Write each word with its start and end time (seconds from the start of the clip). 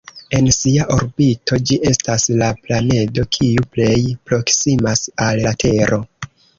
En 0.35 0.45
sia 0.55 0.87
orbito, 0.95 1.59
ĝi 1.67 1.77
estas 1.91 2.27
la 2.41 2.49
planedo 2.65 3.29
kiu 3.39 3.69
plej 3.77 4.01
proksimas 4.27 5.09
al 5.31 5.49
la 5.49 5.57
Tero. 5.67 6.07